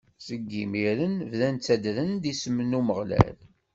Seg 0.25 0.49
imiren, 0.63 1.15
bdan 1.31 1.55
ttaddren-d 1.57 2.23
isem 2.31 2.57
n 2.63 2.77
Umeɣlal. 2.79 3.37